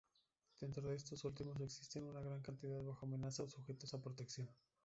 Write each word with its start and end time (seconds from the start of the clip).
Dentro 0.59 0.89
de 0.89 0.95
estos 0.95 1.23
últimos, 1.25 1.61
existen 1.61 2.05
una 2.07 2.21
gran 2.21 2.41
cantidad 2.41 2.81
bajo 2.81 3.05
amenaza 3.05 3.43
o 3.43 3.47
sujetos 3.47 3.93
a 3.93 4.01
protección. 4.01 4.49